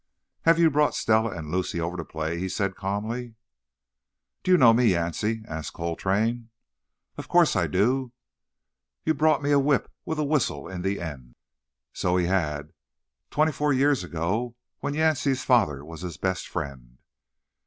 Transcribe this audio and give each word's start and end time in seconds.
"Have 0.45 0.57
you 0.57 0.71
brought 0.71 0.95
Stella 0.95 1.29
and 1.29 1.51
Lucy 1.51 1.79
over 1.79 1.95
to 1.95 2.03
play?" 2.03 2.39
he 2.39 2.49
said 2.49 2.73
calmly. 2.75 3.35
"Do 4.41 4.49
you 4.49 4.57
know 4.57 4.73
me, 4.73 4.85
Yancey?" 4.85 5.43
asked 5.47 5.73
Coltrane. 5.73 6.49
"Of 7.17 7.27
course 7.27 7.55
I 7.55 7.67
do. 7.67 8.11
You 9.05 9.13
brought 9.13 9.43
me 9.43 9.51
a 9.51 9.59
whip 9.59 9.91
with 10.03 10.17
a 10.17 10.23
whistle 10.23 10.67
in 10.67 10.81
the 10.81 10.99
end." 10.99 11.35
So 11.93 12.17
he 12.17 12.25
had—twenty 12.25 13.51
four 13.51 13.73
years 13.73 14.03
ago; 14.03 14.55
when 14.79 14.95
Yancey's 14.95 15.43
father 15.45 15.85
was 15.85 16.01
his 16.01 16.17
best 16.17 16.47
friend. 16.47 16.97